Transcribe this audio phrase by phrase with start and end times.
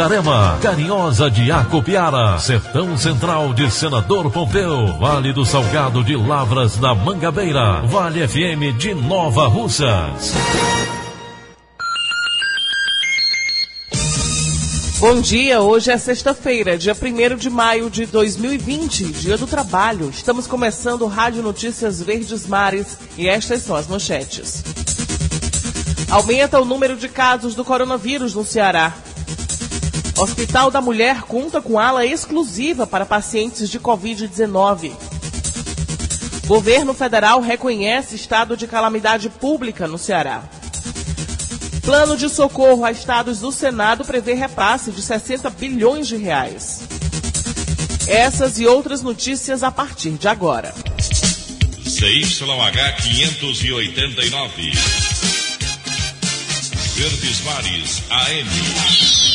[0.00, 6.94] Itarema, Carinhosa de Acopiara, Sertão Central de Senador Pompeu, Vale do Salgado de Lavras da
[6.94, 10.32] Mangabeira, Vale FM de Nova Russas.
[14.98, 20.08] Bom dia, hoje é sexta-feira, dia 1 de maio de 2020, dia do trabalho.
[20.08, 24.64] Estamos começando Rádio Notícias Verdes Mares e estas são as manchetes.
[26.10, 28.94] Aumenta o número de casos do coronavírus no Ceará.
[30.20, 34.92] Hospital da Mulher conta com ala exclusiva para pacientes de Covid-19.
[36.46, 40.42] Governo federal reconhece estado de calamidade pública no Ceará.
[41.82, 46.82] Plano de socorro a estados do Senado prevê repasse de 60 bilhões de reais.
[48.06, 50.74] Essas e outras notícias a partir de agora.
[51.82, 54.72] CYH 589.
[56.94, 59.29] Verdes Mares AM.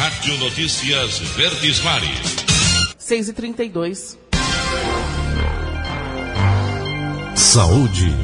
[0.00, 2.46] Rádio Notícias Verdes Mares.
[2.96, 4.18] 6 e 32
[7.34, 8.16] Saúde.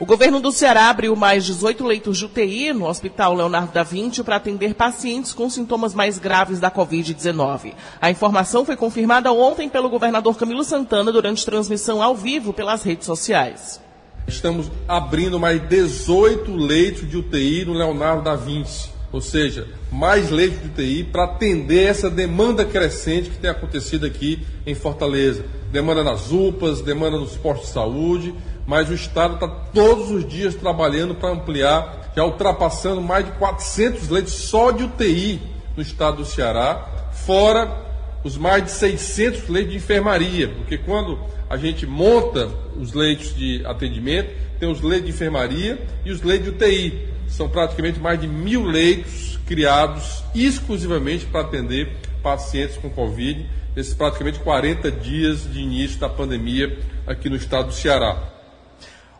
[0.00, 4.24] O governo do Ceará abriu mais 18 leitos de UTI no Hospital Leonardo da Vinci
[4.24, 7.72] para atender pacientes com sintomas mais graves da Covid-19.
[8.02, 13.06] A informação foi confirmada ontem pelo governador Camilo Santana durante transmissão ao vivo pelas redes
[13.06, 13.80] sociais.
[14.26, 20.60] Estamos abrindo mais 18 leitos de UTI no Leonardo da Vinci ou seja, mais leitos
[20.60, 25.42] de UTI para atender essa demanda crescente que tem acontecido aqui em Fortaleza.
[25.72, 28.34] Demanda nas UPAs, demanda nos postos de saúde,
[28.66, 34.10] mas o Estado está todos os dias trabalhando para ampliar, já ultrapassando mais de 400
[34.10, 35.40] leitos só de UTI
[35.74, 37.74] no estado do Ceará, fora
[38.22, 41.18] os mais de 600 leitos de enfermaria, porque quando
[41.48, 44.28] a gente monta os leitos de atendimento,
[44.60, 47.15] tem os leitos de enfermaria e os leitos de UTI.
[47.28, 54.40] São praticamente mais de mil leitos criados exclusivamente para atender pacientes com Covid, nesses praticamente
[54.40, 58.16] 40 dias de início da pandemia aqui no estado do Ceará.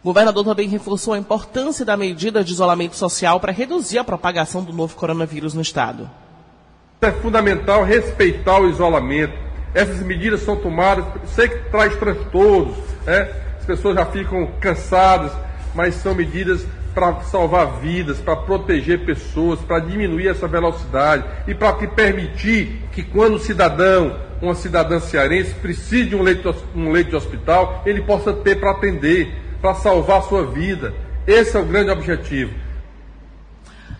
[0.02, 4.62] O governador também reforçou a importância da medida de isolamento social para reduzir a propagação
[4.62, 6.08] do novo coronavírus no estado.
[7.00, 9.34] É fundamental respeitar o isolamento.
[9.74, 13.30] Essas medidas são tomadas, sei que traz transtornos, né?
[13.58, 15.32] as pessoas já ficam cansadas,
[15.74, 16.64] mas são medidas
[16.96, 23.34] para salvar vidas, para proteger pessoas, para diminuir essa velocidade e para permitir que quando
[23.34, 28.32] o cidadão, uma cidadã cearense, precise de um leito, um leito de hospital, ele possa
[28.32, 29.30] ter para atender,
[29.60, 30.94] para salvar a sua vida.
[31.26, 32.54] Esse é o grande objetivo.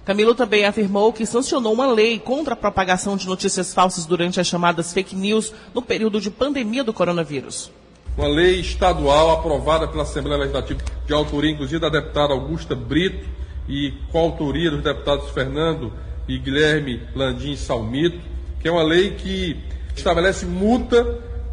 [0.07, 4.47] Camilo também afirmou que sancionou uma lei contra a propagação de notícias falsas durante as
[4.47, 7.71] chamadas fake news no período de pandemia do coronavírus
[8.17, 13.29] uma lei estadual aprovada pela Assembleia Legislativa, de autoria inclusive da deputada Augusta Brito
[13.69, 15.93] e com autoria dos deputados Fernando
[16.27, 18.19] e Guilherme Landim Salmito,
[18.61, 19.57] que é uma lei que
[19.95, 21.05] estabelece multa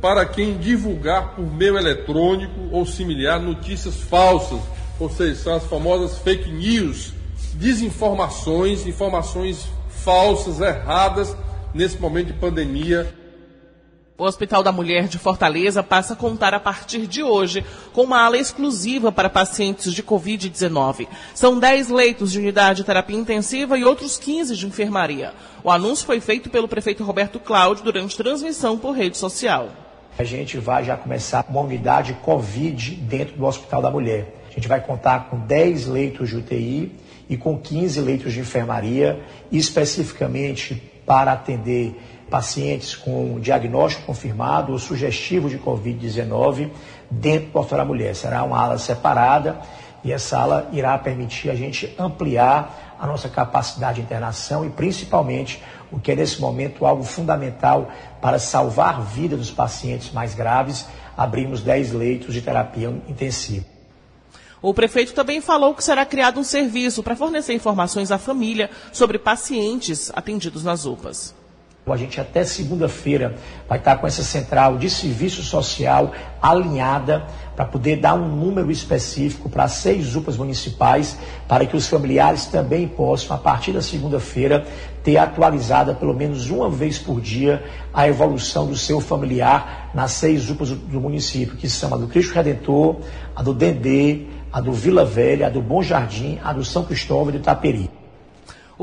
[0.01, 4.59] para quem divulgar por meio eletrônico ou similar notícias falsas,
[5.00, 7.13] ou seja, são as famosas fake news,
[7.53, 11.35] desinformações, informações falsas, erradas
[11.74, 13.13] nesse momento de pandemia
[14.18, 18.24] o Hospital da Mulher de Fortaleza passa a contar a partir de hoje com uma
[18.24, 21.07] ala exclusiva para pacientes de Covid-19.
[21.33, 25.33] São 10 leitos de unidade de terapia intensiva e outros 15 de enfermaria.
[25.63, 29.69] O anúncio foi feito pelo prefeito Roberto Cláudio durante transmissão por rede social.
[30.18, 34.42] A gente vai já começar uma unidade Covid dentro do Hospital da Mulher.
[34.48, 36.92] A gente vai contar com 10 leitos de UTI
[37.27, 39.19] e com 15 leitos de enfermaria,
[39.51, 41.95] especificamente para atender
[42.29, 46.69] pacientes com diagnóstico confirmado ou sugestivo de Covid-19
[47.09, 48.15] dentro do da Mulher.
[48.15, 49.59] Será uma ala separada
[50.03, 55.61] e essa ala irá permitir a gente ampliar a nossa capacidade de internação e principalmente
[55.91, 57.89] o que é nesse momento algo fundamental
[58.21, 60.85] para salvar a vida dos pacientes mais graves,
[61.15, 63.65] abrimos 10 leitos de terapia intensiva.
[64.61, 69.19] O prefeito também falou que será criado um serviço para fornecer informações à família sobre
[69.19, 71.35] pacientes atendidos nas UPAs.
[71.85, 73.35] A gente até segunda-feira
[73.68, 77.25] vai estar com essa central de serviço social alinhada
[77.57, 82.88] para poder dar um número específico para seis UPAs municipais, para que os familiares também
[82.88, 84.65] possam, a partir da segunda-feira,
[85.03, 87.62] ter atualizada pelo menos uma vez por dia
[87.94, 92.33] a evolução do seu familiar nas seis UPAs do município, que são a do Cristo
[92.33, 93.01] Redentor,
[93.35, 97.27] a do Dendê, a do Vila Velha, a do Bom Jardim, a do São Cristóvão
[97.27, 98.02] e do Itaperi.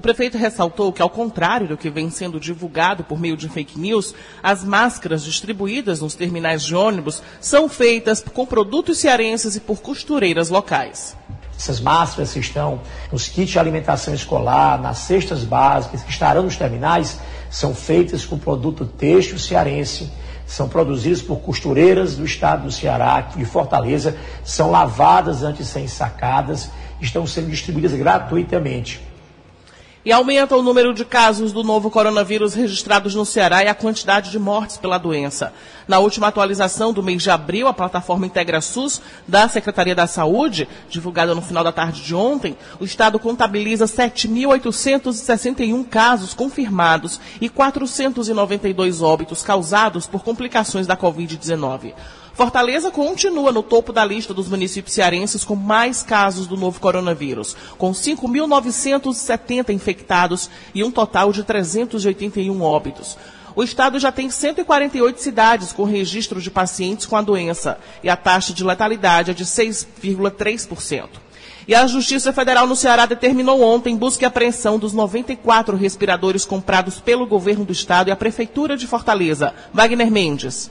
[0.01, 3.79] O prefeito ressaltou que, ao contrário do que vem sendo divulgado por meio de fake
[3.79, 9.83] news, as máscaras distribuídas nos terminais de ônibus são feitas com produtos cearenses e por
[9.83, 11.15] costureiras locais.
[11.55, 12.81] Essas máscaras que estão
[13.13, 17.21] nos kits de alimentação escolar, nas cestas básicas, que estarão nos terminais,
[17.51, 20.11] são feitas com produto têxtil cearense,
[20.47, 25.89] são produzidas por costureiras do estado do Ceará, de Fortaleza, são lavadas antes de serem
[25.89, 26.71] sacadas,
[27.03, 29.10] estão sendo distribuídas gratuitamente.
[30.03, 34.31] E aumenta o número de casos do novo coronavírus registrados no Ceará e a quantidade
[34.31, 35.53] de mortes pela doença.
[35.87, 41.35] Na última atualização do mês de abril, a plataforma IntegraSUS da Secretaria da Saúde, divulgada
[41.35, 49.43] no final da tarde de ontem, o Estado contabiliza 7.861 casos confirmados e 492 óbitos
[49.43, 51.93] causados por complicações da Covid-19.
[52.33, 57.57] Fortaleza continua no topo da lista dos municípios cearenses com mais casos do novo coronavírus,
[57.77, 63.19] com 5.970 infectados e um total de 381 óbitos.
[63.55, 68.17] O estado já tem 148 cidades com registro de pacientes com a doença e a
[68.17, 71.09] taxa de letalidade é de 6,3%.
[71.67, 77.01] E a Justiça Federal no Ceará determinou ontem busca e apreensão dos 94 respiradores comprados
[77.01, 79.55] pelo governo do estado e a Prefeitura de Fortaleza.
[79.73, 80.71] Wagner Mendes.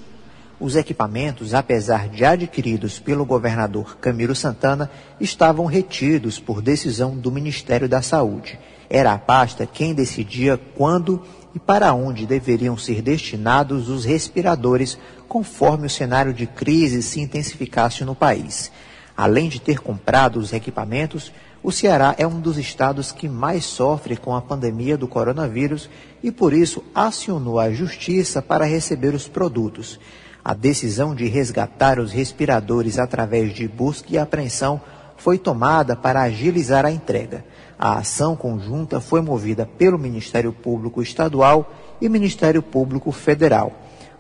[0.60, 7.88] Os equipamentos, apesar de adquiridos pelo governador Camilo Santana, estavam retidos por decisão do Ministério
[7.88, 8.60] da Saúde.
[8.90, 11.24] Era a pasta quem decidia quando
[11.56, 14.98] e para onde deveriam ser destinados os respiradores,
[15.30, 18.70] conforme o cenário de crise se intensificasse no país.
[19.16, 21.32] Além de ter comprado os equipamentos,
[21.64, 25.90] o Ceará é um dos estados que mais sofre com a pandemia do coronavírus
[26.22, 30.00] e, por isso, acionou a Justiça para receber os produtos.
[30.50, 34.82] A decisão de resgatar os respiradores através de busca e apreensão
[35.16, 37.46] foi tomada para agilizar a entrega.
[37.78, 43.74] A ação conjunta foi movida pelo Ministério Público Estadual e Ministério Público Federal.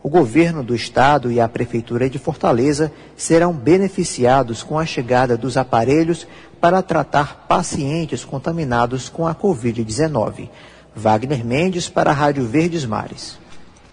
[0.03, 5.57] O governo do estado e a prefeitura de Fortaleza serão beneficiados com a chegada dos
[5.57, 6.27] aparelhos
[6.61, 10.47] para tratar pacientes contaminados com a Covid-19.
[10.95, 13.48] Wagner Mendes para a Rádio Verdes Mares.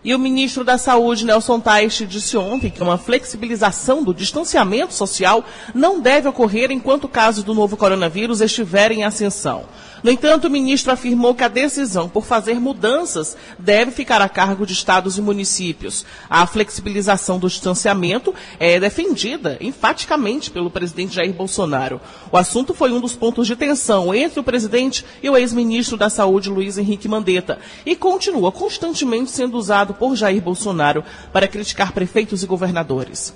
[0.06, 5.44] E o ministro da Saúde, Nelson Teich, disse ontem que uma flexibilização do distanciamento social
[5.74, 9.64] não deve ocorrer enquanto casos do novo coronavírus estiverem em ascensão.
[10.06, 14.64] No entanto, o ministro afirmou que a decisão por fazer mudanças deve ficar a cargo
[14.64, 16.06] de estados e municípios.
[16.30, 22.00] A flexibilização do distanciamento é defendida enfaticamente pelo presidente Jair Bolsonaro.
[22.30, 26.08] O assunto foi um dos pontos de tensão entre o presidente e o ex-ministro da
[26.08, 32.44] Saúde, Luiz Henrique Mandetta, e continua constantemente sendo usado por Jair Bolsonaro para criticar prefeitos
[32.44, 33.34] e governadores.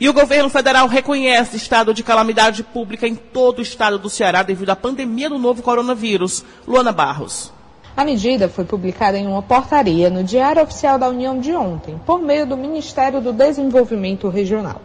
[0.00, 4.44] E o governo federal reconhece estado de calamidade pública em todo o estado do Ceará
[4.44, 6.44] devido à pandemia do novo coronavírus.
[6.68, 7.52] Luana Barros.
[7.96, 12.20] A medida foi publicada em uma portaria no Diário Oficial da União de ontem, por
[12.20, 14.80] meio do Ministério do Desenvolvimento Regional.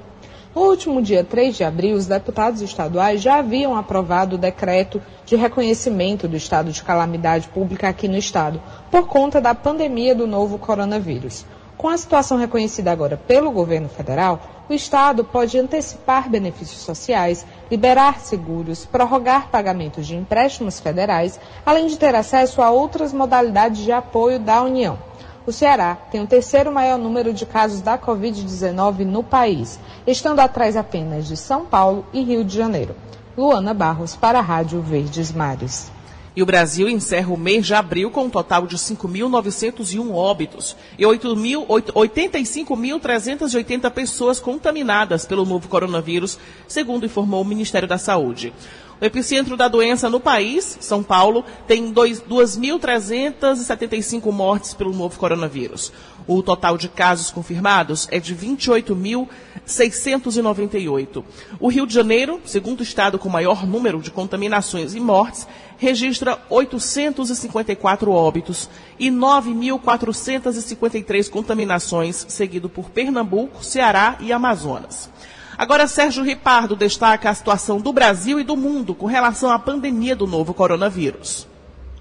[0.55, 5.36] No último dia 3 de abril, os deputados estaduais já haviam aprovado o decreto de
[5.36, 10.58] reconhecimento do estado de calamidade pública aqui no estado, por conta da pandemia do novo
[10.58, 11.46] coronavírus.
[11.77, 14.39] Com a situação reconhecida agora pelo governo federal,
[14.69, 21.97] o Estado pode antecipar benefícios sociais, liberar seguros, prorrogar pagamentos de empréstimos federais, além de
[21.97, 24.97] ter acesso a outras modalidades de apoio da União.
[25.45, 29.77] O Ceará tem o terceiro maior número de casos da Covid-19 no país,
[30.07, 32.95] estando atrás apenas de São Paulo e Rio de Janeiro.
[33.37, 35.92] Luana Barros para a Rádio Verdes Mares.
[36.35, 41.03] E o Brasil encerra o mês de abril com um total de 5.901 óbitos e
[41.03, 48.51] 85.380 pessoas contaminadas pelo novo coronavírus, segundo informou o Ministério da Saúde.
[48.99, 55.93] O epicentro da doença no país, São Paulo, tem 2.375 mortes pelo novo coronavírus.
[56.25, 61.21] O total de casos confirmados é de 28.698.
[61.59, 65.45] O Rio de Janeiro, segundo estado com maior número de contaminações e mortes,
[65.77, 75.09] registra 854 óbitos e 9.453 contaminações, seguido por Pernambuco, Ceará e Amazonas.
[75.57, 80.15] Agora, Sérgio Ripardo destaca a situação do Brasil e do mundo com relação à pandemia
[80.15, 81.47] do novo coronavírus.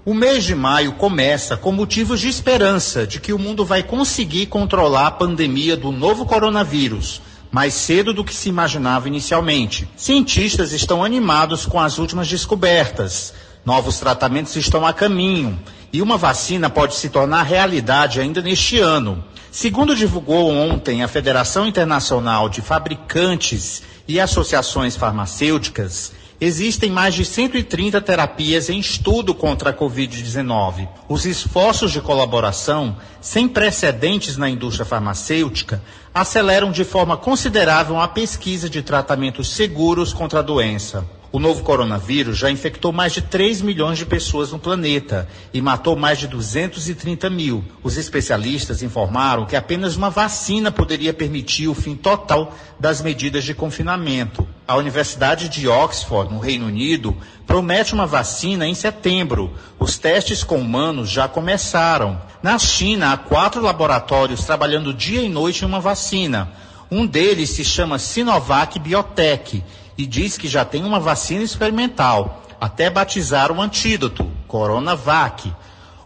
[0.05, 4.47] O mês de maio começa com motivos de esperança de que o mundo vai conseguir
[4.47, 7.21] controlar a pandemia do novo coronavírus
[7.53, 9.87] mais cedo do que se imaginava inicialmente.
[9.95, 13.31] Cientistas estão animados com as últimas descobertas.
[13.63, 15.59] Novos tratamentos estão a caminho
[15.93, 19.23] e uma vacina pode se tornar realidade ainda neste ano.
[19.51, 26.11] Segundo divulgou ontem a Federação Internacional de Fabricantes e Associações Farmacêuticas,
[26.43, 30.87] existem mais de 130 terapias em estudo contra a Covid-19.
[31.07, 35.81] Os esforços de colaboração, sem precedentes na indústria farmacêutica,
[36.13, 41.05] aceleram de forma considerável a pesquisa de tratamentos seguros contra a doença.
[41.35, 45.95] O novo coronavírus já infectou mais de 3 milhões de pessoas no planeta e matou
[45.95, 47.65] mais de 230 mil.
[47.81, 53.55] Os especialistas informaram que apenas uma vacina poderia permitir o fim total das medidas de
[53.55, 54.47] confinamento.
[54.67, 59.51] A Universidade de Oxford, no Reino Unido, promete uma vacina em setembro.
[59.79, 62.21] Os testes com humanos já começaram.
[62.43, 66.51] Na China, há quatro laboratórios trabalhando dia e noite em uma vacina.
[66.91, 69.63] Um deles se chama Sinovac Biotech
[69.97, 75.53] e diz que já tem uma vacina experimental, até batizar o antídoto, Coronavac.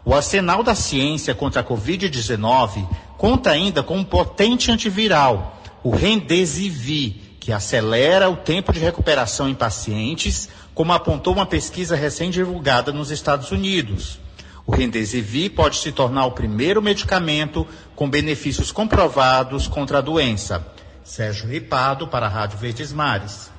[0.03, 7.15] O arsenal da ciência contra a Covid-19 conta ainda com um potente antiviral, o Remdesivir,
[7.39, 13.51] que acelera o tempo de recuperação em pacientes, como apontou uma pesquisa recém-divulgada nos Estados
[13.51, 14.19] Unidos.
[14.65, 17.65] O Remdesivir pode se tornar o primeiro medicamento
[17.95, 20.65] com benefícios comprovados contra a doença.
[21.05, 23.49] Sérgio Ripado, para a Rádio Verdes Mares.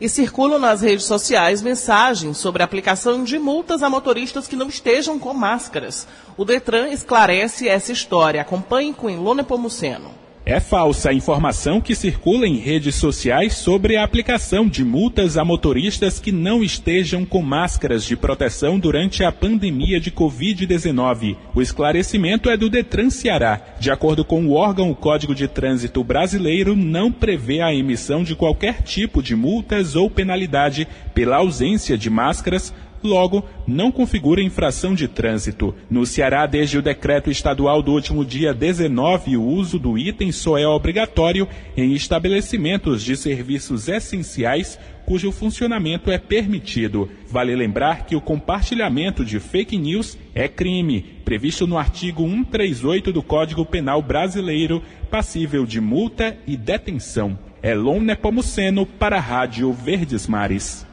[0.00, 4.68] E circulam nas redes sociais mensagens sobre a aplicação de multas a motoristas que não
[4.68, 6.06] estejam com máscaras.
[6.36, 8.40] O Detran esclarece essa história.
[8.40, 10.23] Acompanhe com Ilona Pomuceno.
[10.46, 15.44] É falsa a informação que circula em redes sociais sobre a aplicação de multas a
[15.44, 21.34] motoristas que não estejam com máscaras de proteção durante a pandemia de Covid-19.
[21.54, 23.58] O esclarecimento é do Detran Ceará.
[23.80, 28.36] De acordo com o órgão, o Código de Trânsito Brasileiro não prevê a emissão de
[28.36, 32.70] qualquer tipo de multas ou penalidade pela ausência de máscaras
[33.04, 35.74] logo não configura infração de trânsito.
[35.90, 40.58] No Ceará, desde o decreto estadual do último dia 19, o uso do item só
[40.58, 41.46] é obrigatório
[41.76, 47.10] em estabelecimentos de serviços essenciais cujo funcionamento é permitido.
[47.28, 53.22] Vale lembrar que o compartilhamento de fake news é crime, previsto no artigo 138 do
[53.22, 57.38] Código Penal Brasileiro, passível de multa e detenção.
[57.62, 60.86] Elon Nepomuceno para a Rádio Verdes Mares.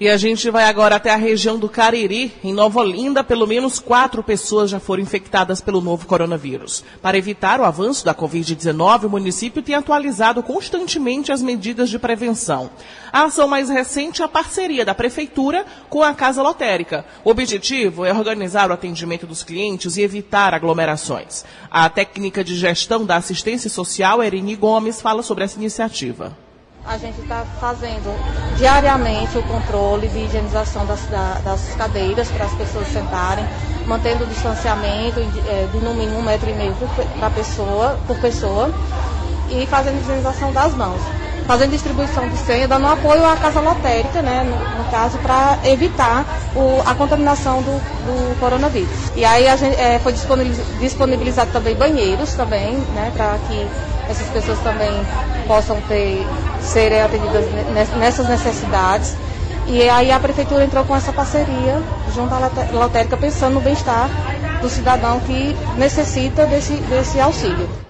[0.00, 3.24] E a gente vai agora até a região do Cariri, em Nova Olinda.
[3.24, 6.84] Pelo menos quatro pessoas já foram infectadas pelo novo coronavírus.
[7.02, 12.70] Para evitar o avanço da Covid-19, o município tem atualizado constantemente as medidas de prevenção.
[13.12, 17.04] A ação mais recente é a parceria da Prefeitura com a Casa Lotérica.
[17.24, 21.44] O objetivo é organizar o atendimento dos clientes e evitar aglomerações.
[21.68, 26.36] A técnica de gestão da assistência social, Erini Gomes, fala sobre essa iniciativa
[26.88, 28.10] a gente está fazendo
[28.56, 31.06] diariamente o controle de higienização das,
[31.44, 33.44] das cadeiras para as pessoas sentarem,
[33.86, 38.72] mantendo o distanciamento de no mínimo um metro e meio por, pessoa, por pessoa
[39.50, 41.27] e fazendo higienização das mãos.
[41.48, 46.22] Fazendo distribuição de senha, dando apoio à casa lotérica, né, no, no caso, para evitar
[46.54, 49.10] o, a contaminação do, do, coronavírus.
[49.16, 50.12] E aí a gente, é, foi
[50.78, 53.66] disponibilizado também banheiros também, né, para que
[54.10, 54.92] essas pessoas também
[55.46, 56.26] possam ter,
[56.60, 57.46] serem atendidas
[57.96, 59.16] nessas necessidades.
[59.66, 61.82] E aí a prefeitura entrou com essa parceria
[62.14, 64.10] junto à lotérica pensando no bem-estar
[64.60, 67.87] do cidadão que necessita desse, desse auxílio.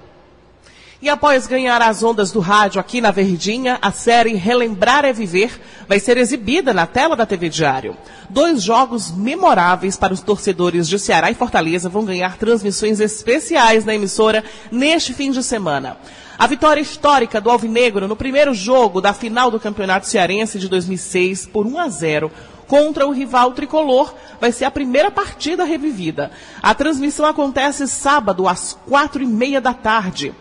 [1.00, 5.60] E após ganhar as ondas do rádio aqui na Verdinha, a série Relembrar é Viver
[5.86, 7.96] vai ser exibida na tela da TV Diário.
[8.28, 13.94] Dois jogos memoráveis para os torcedores de Ceará e Fortaleza vão ganhar transmissões especiais na
[13.94, 15.96] emissora neste fim de semana.
[16.36, 21.46] A vitória histórica do Alvinegro no primeiro jogo da final do Campeonato Cearense de 2006
[21.46, 22.32] por 1 a 0
[22.66, 26.32] contra o rival tricolor vai ser a primeira partida revivida.
[26.60, 30.34] A transmissão acontece sábado às quatro e meia da tarde.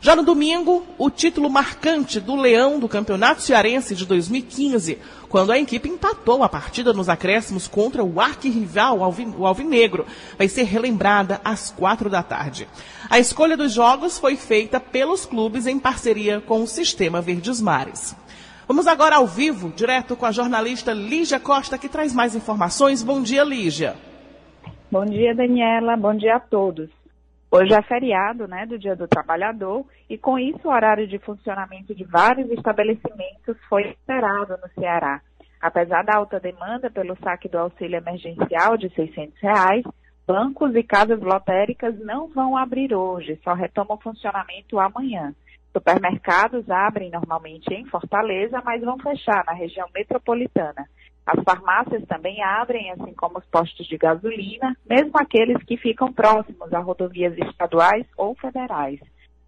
[0.00, 4.98] Já no domingo, o título marcante do Leão do Campeonato Cearense de 2015,
[5.28, 10.06] quando a equipe empatou a partida nos acréscimos contra o arquirrival, o Alvinegro,
[10.38, 12.68] vai ser relembrada às quatro da tarde.
[13.08, 18.14] A escolha dos jogos foi feita pelos clubes em parceria com o Sistema Verdes Mares.
[18.68, 23.02] Vamos agora ao vivo, direto com a jornalista Lígia Costa, que traz mais informações.
[23.02, 23.96] Bom dia, Lígia.
[24.90, 25.96] Bom dia, Daniela.
[25.96, 26.95] Bom dia a todos.
[27.56, 31.94] Hoje é feriado, né, do Dia do Trabalhador, e com isso o horário de funcionamento
[31.94, 35.22] de vários estabelecimentos foi esperado no Ceará.
[35.58, 39.82] Apesar da alta demanda pelo saque do auxílio emergencial de 600 reais,
[40.26, 45.34] bancos e casas lotéricas não vão abrir hoje, só retomam o funcionamento amanhã.
[45.72, 50.86] Supermercados abrem normalmente em Fortaleza, mas vão fechar na região metropolitana.
[51.26, 56.72] As farmácias também abrem, assim como os postos de gasolina, mesmo aqueles que ficam próximos
[56.72, 59.00] a rodovias estaduais ou federais.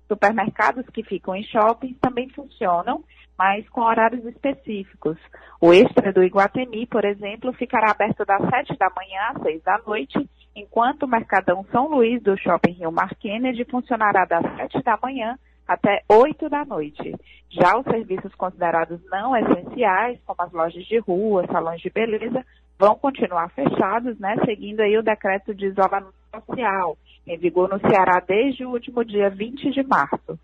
[0.09, 3.05] Supermercados que ficam em shoppings também funcionam,
[3.39, 5.17] mas com horários específicos.
[5.61, 9.79] O extra do Iguatemi, por exemplo, ficará aberto das 7 da manhã às 6 da
[9.87, 14.99] noite, enquanto o Mercadão São Luís do Shopping Rio Mar Kennedy funcionará das 7 da
[15.01, 17.15] manhã até 8 da noite.
[17.51, 22.45] Já os serviços considerados não essenciais, como as lojas de rua, salões de beleza,
[22.79, 26.97] vão continuar fechados, né, seguindo aí o decreto de isolamento social,
[27.27, 30.39] em vigor no Ceará desde o último dia 20 de março.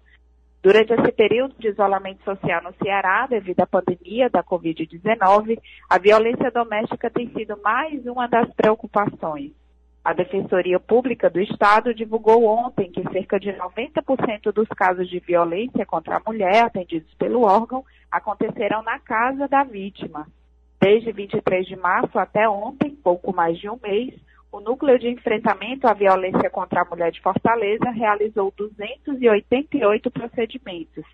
[0.62, 5.58] Durante esse período de isolamento social no Ceará, devido à pandemia da Covid-19,
[5.90, 9.52] a violência doméstica tem sido mais uma das preocupações.
[10.04, 15.86] A Defensoria Pública do Estado divulgou ontem que cerca de 90% dos casos de violência
[15.86, 20.26] contra a mulher atendidos pelo órgão aconteceram na casa da vítima.
[20.78, 24.12] Desde 23 de março até ontem, pouco mais de um mês,
[24.52, 31.04] o Núcleo de Enfrentamento à Violência contra a Mulher de Fortaleza realizou 288 procedimentos.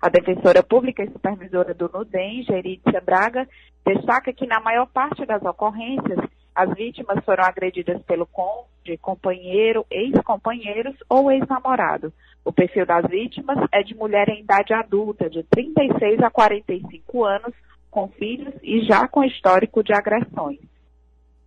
[0.00, 3.48] A defensora pública e supervisora do NUDEM, Gerícia Braga,
[3.84, 6.20] destaca que na maior parte das ocorrências,
[6.56, 12.10] as vítimas foram agredidas pelo cônjuge, companheiro, ex-companheiros ou ex-namorado.
[12.42, 17.52] O perfil das vítimas é de mulher em idade adulta, de 36 a 45 anos,
[17.90, 20.58] com filhos e já com histórico de agressões.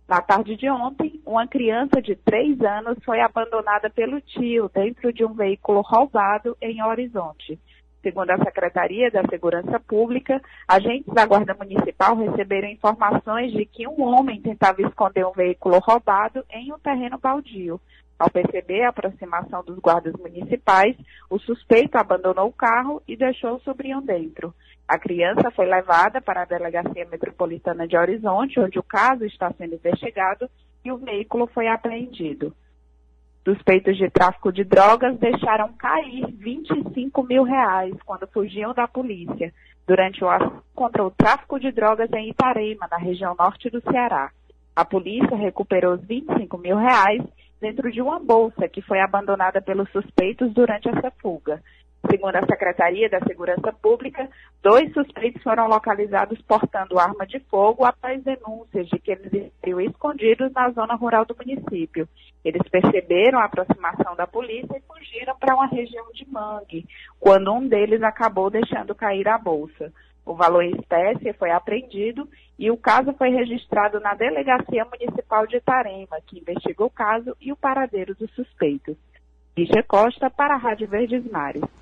[0.08, 5.24] Na tarde de ontem, uma criança de 3 anos foi abandonada pelo tio dentro de
[5.24, 7.58] um veículo roubado em Horizonte.
[8.02, 14.02] Segundo a Secretaria da Segurança Pública, agentes da Guarda Municipal receberam informações de que um
[14.02, 17.78] homem tentava esconder um veículo roubado em um terreno baldio.
[18.18, 20.96] Ao perceber a aproximação dos guardas municipais,
[21.28, 24.54] o suspeito abandonou o carro e deixou o sobrinho dentro.
[24.88, 29.74] A criança foi levada para a Delegacia Metropolitana de Horizonte, onde o caso está sendo
[29.74, 30.48] investigado,
[30.82, 32.54] e o veículo foi apreendido
[33.50, 39.52] suspeitos de tráfico de drogas deixaram cair 25 mil reais quando fugiam da polícia
[39.86, 44.30] durante o ação contra o tráfico de drogas em Itarema, na região norte do Ceará.
[44.76, 47.22] A polícia recuperou os 25 mil reais
[47.60, 51.60] dentro de uma bolsa que foi abandonada pelos suspeitos durante essa fuga.
[52.08, 54.28] Segundo a Secretaria da Segurança Pública,
[54.62, 60.50] dois suspeitos foram localizados portando arma de fogo após denúncias de que eles estariam escondidos
[60.52, 62.08] na zona rural do município.
[62.44, 66.86] Eles perceberam a aproximação da polícia e fugiram para uma região de mangue,
[67.18, 69.92] quando um deles acabou deixando cair a bolsa.
[70.24, 75.56] O valor em espécie foi apreendido e o caso foi registrado na Delegacia Municipal de
[75.56, 78.96] Itarema, que investiga o caso e o paradeiro dos suspeitos.
[79.56, 81.79] Lígia Costa para a Rádio Verdes Mares.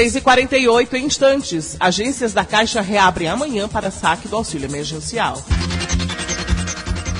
[0.00, 1.76] 6 e 48 instantes.
[1.78, 5.36] Agências da Caixa reabrem amanhã para saque do auxílio emergencial.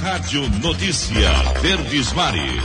[0.03, 2.64] Rádio Notícia Verdes Mares.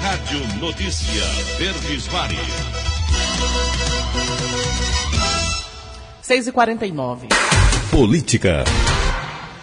[0.00, 1.24] Rádio Notícia
[1.56, 2.38] Verdes Mares.
[6.20, 7.28] 6 e 49
[7.92, 8.64] Política.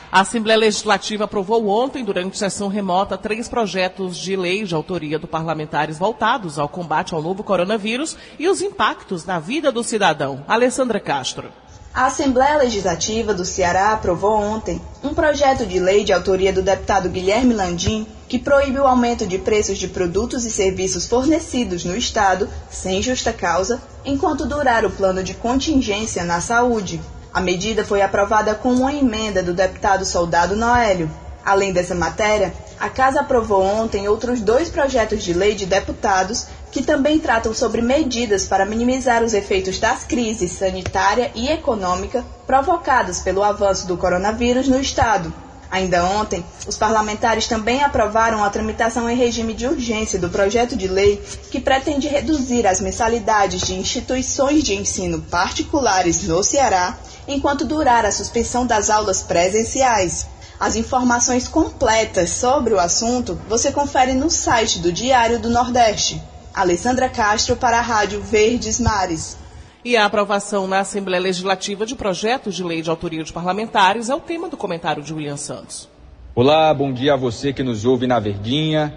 [0.09, 5.27] A Assembleia Legislativa aprovou ontem, durante sessão remota, três projetos de lei de autoria do
[5.27, 10.45] parlamentares voltados ao combate ao novo coronavírus e os impactos na vida do cidadão.
[10.47, 11.49] Alessandra Castro.
[11.93, 17.09] A Assembleia Legislativa do Ceará aprovou ontem um projeto de lei de autoria do deputado
[17.09, 22.47] Guilherme Landim que proíbe o aumento de preços de produtos e serviços fornecidos no Estado
[22.69, 27.01] sem justa causa, enquanto durar o plano de contingência na saúde.
[27.33, 31.09] A medida foi aprovada com uma emenda do deputado Soldado Noélio.
[31.45, 36.83] Além dessa matéria, a Casa aprovou ontem outros dois projetos de lei de deputados que
[36.83, 43.43] também tratam sobre medidas para minimizar os efeitos das crises sanitária e econômica provocadas pelo
[43.43, 45.33] avanço do coronavírus no Estado.
[45.69, 50.87] Ainda ontem, os parlamentares também aprovaram a tramitação em regime de urgência do projeto de
[50.87, 58.05] lei que pretende reduzir as mensalidades de instituições de ensino particulares no Ceará enquanto durar
[58.05, 60.27] a suspensão das aulas presenciais.
[60.59, 66.21] As informações completas sobre o assunto você confere no site do Diário do Nordeste.
[66.53, 69.37] Alessandra Castro para a Rádio Verdes Mares.
[69.85, 74.15] E a aprovação na Assembleia Legislativa de projetos de lei de autoria de parlamentares é
[74.15, 75.87] o tema do comentário de William Santos.
[76.33, 78.93] Olá, bom dia a você que nos ouve na Verdinha.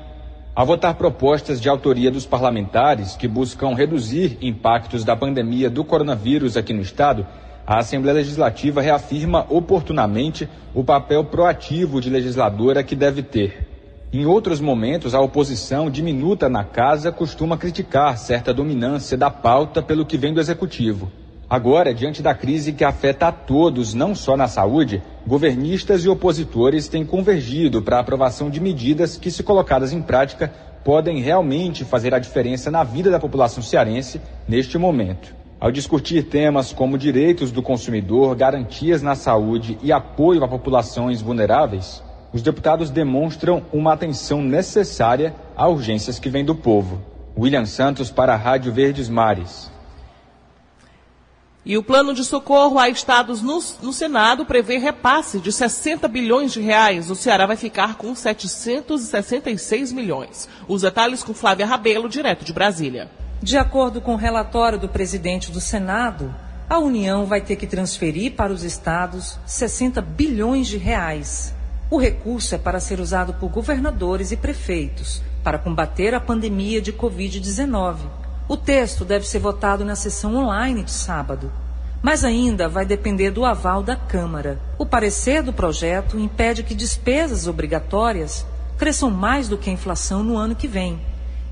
[0.56, 6.56] A votar propostas de autoria dos parlamentares que buscam reduzir impactos da pandemia do coronavírus
[6.56, 7.26] aqui no Estado,
[7.70, 13.68] a Assembleia Legislativa reafirma oportunamente o papel proativo de legisladora que deve ter.
[14.12, 20.04] Em outros momentos, a oposição diminuta na casa costuma criticar certa dominância da pauta pelo
[20.04, 21.12] que vem do executivo.
[21.48, 26.88] Agora, diante da crise que afeta a todos, não só na saúde, governistas e opositores
[26.88, 30.52] têm convergido para a aprovação de medidas que, se colocadas em prática,
[30.84, 35.38] podem realmente fazer a diferença na vida da população cearense neste momento.
[35.60, 42.02] Ao discutir temas como direitos do consumidor, garantias na saúde e apoio a populações vulneráveis,
[42.32, 47.02] os deputados demonstram uma atenção necessária a urgências que vêm do povo.
[47.36, 49.70] William Santos para a Rádio Verdes Mares.
[51.62, 56.54] E o plano de socorro a estados no, no, Senado prevê repasse de 60 bilhões
[56.54, 57.10] de reais.
[57.10, 60.48] O Ceará vai ficar com 766 milhões.
[60.66, 63.10] Os detalhes com Flávia Rabelo, direto de Brasília.
[63.42, 66.34] De acordo com o relatório do presidente do Senado,
[66.68, 71.54] a União vai ter que transferir para os estados 60 bilhões de reais.
[71.90, 76.92] O recurso é para ser usado por governadores e prefeitos para combater a pandemia de
[76.92, 77.96] Covid-19.
[78.46, 81.50] O texto deve ser votado na sessão online de sábado,
[82.02, 84.60] mas ainda vai depender do aval da Câmara.
[84.76, 88.44] O parecer do projeto impede que despesas obrigatórias
[88.76, 91.00] cresçam mais do que a inflação no ano que vem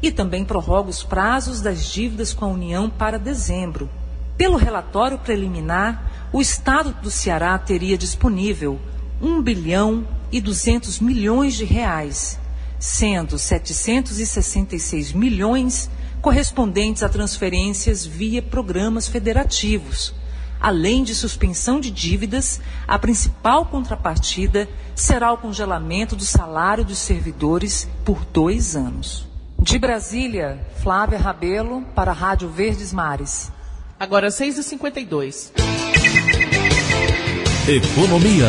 [0.02, 3.88] e também prorroga os prazos das dívidas com a União para dezembro.
[4.36, 8.78] Pelo relatório preliminar, o Estado do Ceará teria disponível
[9.20, 12.38] 1 bilhão e 200 milhões de reais,
[12.78, 20.14] sendo 766 milhões correspondentes a transferências via programas federativos.
[20.60, 27.88] Além de suspensão de dívidas, a principal contrapartida será o congelamento do salário dos servidores
[28.04, 29.27] por dois anos.
[29.60, 33.50] De Brasília, Flávia Rabelo, para a Rádio Verdes Mares.
[33.98, 35.50] Agora 6h52.
[37.68, 38.46] Economia.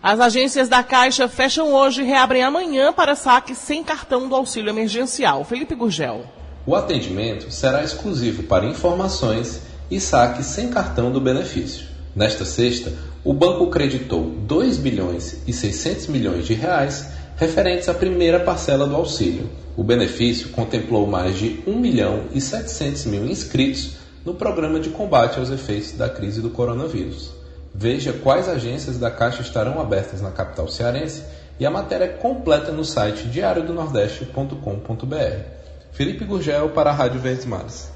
[0.00, 4.70] As agências da Caixa fecham hoje e reabrem amanhã para saque sem cartão do auxílio
[4.70, 5.44] emergencial.
[5.44, 6.24] Felipe Gurgel.
[6.64, 9.60] O atendimento será exclusivo para informações
[9.90, 11.88] e saque sem cartão do benefício.
[12.14, 12.92] Nesta sexta,
[13.24, 18.96] o banco creditou 2 bilhões e 600 milhões de reais referentes à primeira parcela do
[18.96, 19.48] auxílio.
[19.76, 25.38] O benefício contemplou mais de 1 milhão e 700 mil inscritos no programa de combate
[25.38, 27.30] aos efeitos da crise do coronavírus.
[27.74, 31.22] Veja quais agências da Caixa estarão abertas na capital cearense
[31.60, 35.56] e a matéria completa no site diariodonordeste.com.br.
[35.92, 37.94] Felipe Gurgel para a Rádio Verdes Mares.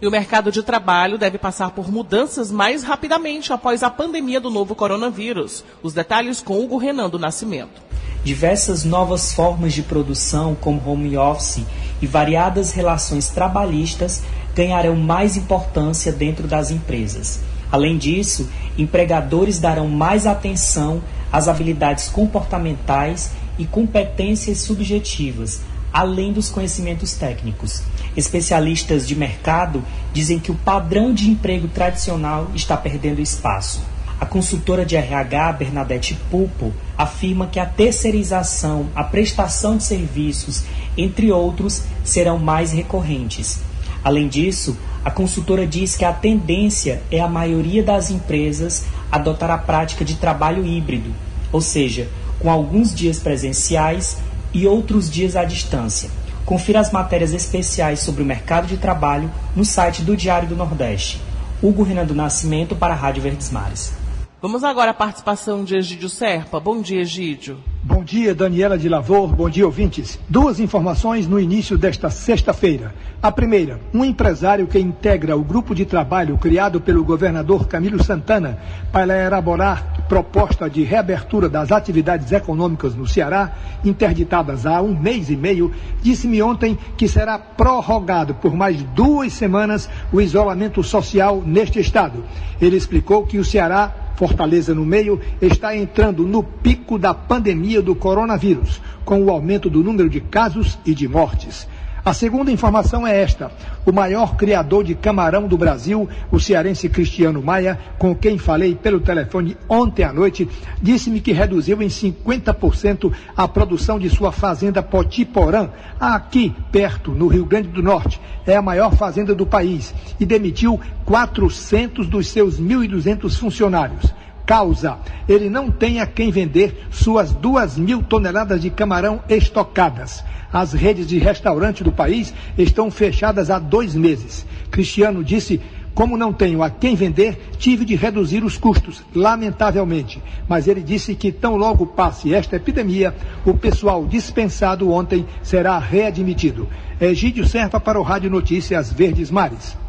[0.00, 4.50] E o mercado de trabalho deve passar por mudanças mais rapidamente após a pandemia do
[4.50, 5.64] novo coronavírus.
[5.82, 7.91] Os detalhes com Hugo Renan do Nascimento.
[8.24, 11.64] Diversas novas formas de produção, como home office
[12.00, 14.22] e variadas relações trabalhistas,
[14.54, 17.40] ganharão mais importância dentro das empresas.
[17.70, 27.14] Além disso, empregadores darão mais atenção às habilidades comportamentais e competências subjetivas, além dos conhecimentos
[27.14, 27.82] técnicos.
[28.16, 29.82] Especialistas de mercado
[30.12, 33.82] dizem que o padrão de emprego tradicional está perdendo espaço.
[34.22, 40.62] A consultora de RH, Bernadette Pulpo, afirma que a terceirização, a prestação de serviços,
[40.96, 43.58] entre outros, serão mais recorrentes.
[44.04, 49.58] Além disso, a consultora diz que a tendência é a maioria das empresas adotar a
[49.58, 51.12] prática de trabalho híbrido,
[51.50, 52.08] ou seja,
[52.38, 54.18] com alguns dias presenciais
[54.54, 56.08] e outros dias à distância.
[56.46, 61.20] Confira as matérias especiais sobre o mercado de trabalho no site do Diário do Nordeste.
[61.60, 64.00] Hugo Renan do Nascimento para a Rádio Verdes Mares.
[64.42, 66.58] Vamos agora à participação de Egídio Serpa.
[66.58, 67.60] Bom dia, Egídio.
[67.80, 69.28] Bom dia, Daniela de Lavor.
[69.28, 70.18] Bom dia, ouvintes.
[70.28, 72.92] Duas informações no início desta sexta-feira.
[73.22, 78.58] A primeira, um empresário que integra o grupo de trabalho criado pelo governador Camilo Santana
[78.90, 83.52] para elaborar proposta de reabertura das atividades econômicas no Ceará,
[83.84, 89.88] interditadas há um mês e meio, disse-me ontem que será prorrogado por mais duas semanas
[90.12, 92.24] o isolamento social neste estado.
[92.60, 97.94] Ele explicou que o Ceará Fortaleza no meio, está entrando no pico da pandemia do
[97.94, 101.66] coronavírus, com o aumento do número de casos e de mortes.
[102.04, 103.52] A segunda informação é esta:
[103.86, 108.98] o maior criador de camarão do Brasil, o cearense Cristiano Maia, com quem falei pelo
[108.98, 110.48] telefone ontem à noite,
[110.80, 115.68] disse-me que reduziu em 50% a produção de sua fazenda Potiporã,
[116.00, 118.20] aqui perto, no Rio Grande do Norte.
[118.44, 124.12] É a maior fazenda do país e demitiu 400 dos seus 1.200 funcionários
[124.46, 124.98] causa.
[125.28, 130.24] Ele não tem a quem vender suas duas mil toneladas de camarão estocadas.
[130.52, 134.46] As redes de restaurante do país estão fechadas há dois meses.
[134.70, 135.60] Cristiano disse.
[135.94, 140.22] Como não tenho a quem vender, tive de reduzir os custos, lamentavelmente.
[140.48, 146.66] Mas ele disse que tão logo passe esta epidemia, o pessoal dispensado ontem será readmitido.
[146.98, 149.81] Egídio Serpa para o Rádio Notícias Verdes Mares.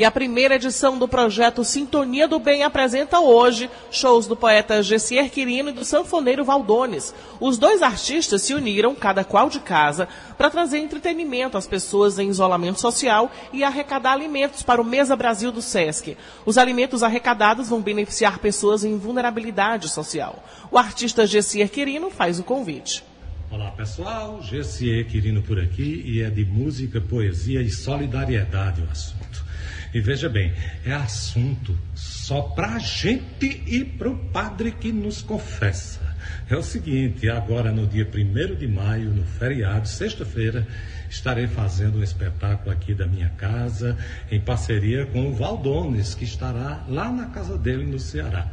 [0.00, 5.28] E a primeira edição do projeto Sintonia do Bem apresenta hoje shows do poeta Gessier
[5.28, 7.14] Quirino e do sanfoneiro Valdones.
[7.38, 10.08] Os dois artistas se uniram, cada qual de casa,
[10.38, 15.52] para trazer entretenimento às pessoas em isolamento social e arrecadar alimentos para o Mesa Brasil
[15.52, 16.16] do SESC.
[16.46, 20.42] Os alimentos arrecadados vão beneficiar pessoas em vulnerabilidade social.
[20.70, 23.04] O artista Gessier Quirino faz o convite.
[23.50, 29.49] Olá pessoal, Gessier Quirino por aqui e é de música, poesia e solidariedade o assunto.
[29.92, 30.52] E veja bem,
[30.84, 36.00] é assunto só para a gente e para o padre que nos confessa.
[36.48, 40.66] É o seguinte, agora no dia 1 de maio, no feriado, sexta-feira,
[41.08, 43.96] estarei fazendo um espetáculo aqui da minha casa,
[44.30, 48.48] em parceria com o Valdones, que estará lá na casa dele no Ceará.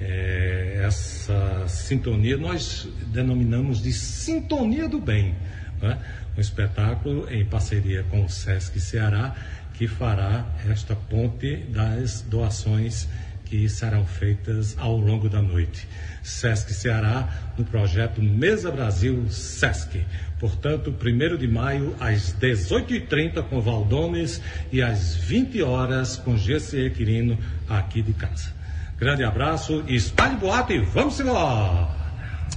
[0.00, 5.36] É, essa sintonia nós denominamos de Sintonia do Bem.
[5.80, 5.98] Né?
[6.36, 9.36] Um espetáculo em parceria com o Sesc Ceará
[9.74, 13.08] que fará esta ponte das doações
[13.44, 15.86] que serão feitas ao longo da noite.
[16.22, 20.04] Sesc Ceará, no projeto Mesa Brasil Sesc.
[20.40, 24.40] Portanto, 1 de maio, às 18h30 com Valdones
[24.72, 28.52] e às 20 horas com GCE Quirino, aqui de casa.
[28.98, 31.88] Grande abraço, espalhe boato e vamos embora!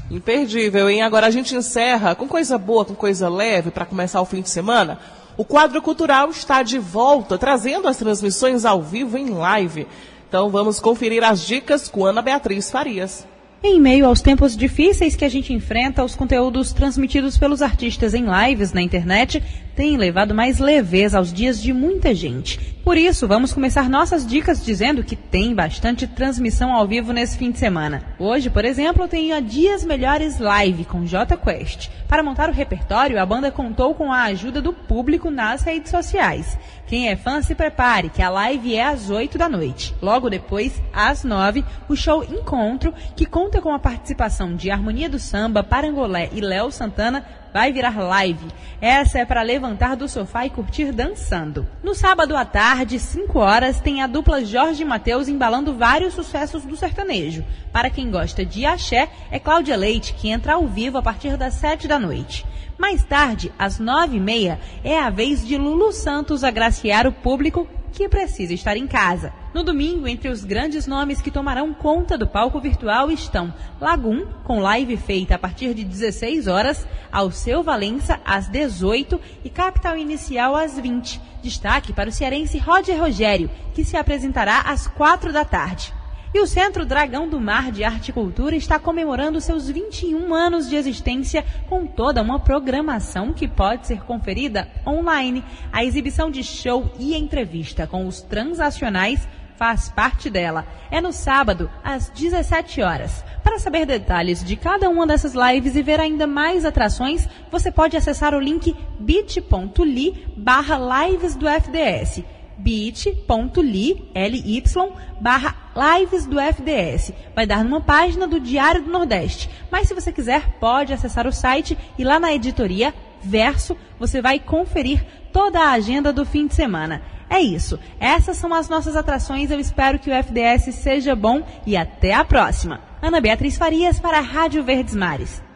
[0.09, 1.01] Imperdível, hein?
[1.01, 4.49] Agora a gente encerra com coisa boa, com coisa leve para começar o fim de
[4.49, 4.99] semana.
[5.37, 9.87] O quadro cultural está de volta, trazendo as transmissões ao vivo em live.
[10.27, 13.23] Então vamos conferir as dicas com Ana Beatriz Farias.
[13.63, 18.23] Em meio aos tempos difíceis que a gente enfrenta, os conteúdos transmitidos pelos artistas em
[18.23, 19.43] lives na internet
[19.75, 22.77] têm levado mais leveza aos dias de muita gente.
[22.83, 27.51] Por isso, vamos começar nossas dicas dizendo que tem bastante transmissão ao vivo nesse fim
[27.51, 28.03] de semana.
[28.17, 31.89] Hoje, por exemplo, tem a Dias Melhores Live com J Quest.
[32.07, 36.57] Para montar o repertório, a banda contou com a ajuda do público nas redes sociais.
[36.87, 39.93] Quem é fã, se prepare, que a live é às 8 da noite.
[40.01, 45.19] Logo depois, às 9, o show Encontro, que conta com a participação de Harmonia do
[45.19, 48.47] Samba, Parangolé e Léo Santana, vai virar live.
[48.79, 51.67] Essa é para levantar do sofá e curtir dançando.
[51.83, 56.77] No sábado à tarde, 5 horas, tem a dupla Jorge Mateus embalando vários sucessos do
[56.77, 57.43] sertanejo.
[57.73, 61.55] Para quem gosta de axé, é Cláudia Leite, que entra ao vivo a partir das
[61.55, 62.45] 7 da noite.
[62.77, 67.67] Mais tarde, às nove e meia, é a vez de Lulu Santos agraciar o público
[67.91, 69.33] que precisa estar em casa.
[69.51, 74.59] No domingo, entre os grandes nomes que tomarão conta do palco virtual estão Lagum, com
[74.59, 80.77] live feita a partir de 16 horas, Alceu Valença às 18 e Capital Inicial às
[80.77, 81.19] 20.
[81.41, 85.96] Destaque para o cearense Roger Rogério, que se apresentará às 4 da tarde.
[86.37, 90.69] E o Centro Dragão do Mar de Arte e Cultura está comemorando seus 21 anos
[90.69, 95.43] de existência com toda uma programação que pode ser conferida online.
[95.73, 100.67] A exibição de show e entrevista com os transacionais faz parte dela.
[100.91, 103.25] É no sábado, às 17 horas.
[103.41, 107.97] Para saber detalhes de cada uma dessas lives e ver ainda mais atrações, você pode
[107.97, 117.13] acessar o link bit.ly barra lives do FDS bit.ly, L-Y, barra lives do FDS.
[117.35, 119.49] Vai dar numa página do Diário do Nordeste.
[119.71, 124.39] Mas se você quiser, pode acessar o site e lá na editoria Verso você vai
[124.39, 127.01] conferir toda a agenda do fim de semana.
[127.29, 127.79] É isso.
[127.99, 129.51] Essas são as nossas atrações.
[129.51, 132.79] Eu espero que o FDS seja bom e até a próxima.
[133.01, 135.46] Ana Beatriz Farias para a Rádio Verdes Mares.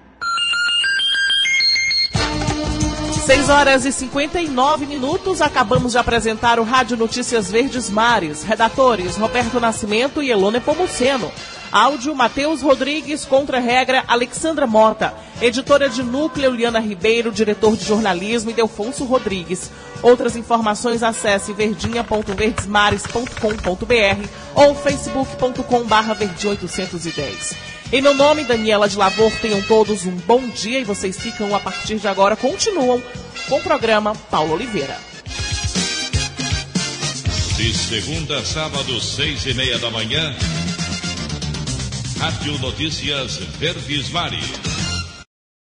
[3.21, 8.41] 6 horas e 59 minutos, acabamos de apresentar o Rádio Notícias Verdes Mares.
[8.43, 11.31] Redatores Roberto Nascimento e Elone Pomuceno.
[11.71, 15.13] Áudio Matheus Rodrigues, contra-regra Alexandra Mota.
[15.39, 19.69] Editora de núcleo Liana Ribeiro, diretor de jornalismo e Delfonso Rodrigues.
[20.01, 29.61] Outras informações acesse verdinha.verdesmares.com.br ou facebook.com barra 810 Em meu nome, Daniela de Lavor, tenham
[29.63, 33.03] todos um bom dia e vocês ficam a partir de agora, continuam
[33.49, 34.97] com o programa Paulo Oliveira.
[37.57, 40.33] De segunda a sábado, seis e meia da manhã,
[42.17, 44.70] Rádio Notícias Verdes Mares.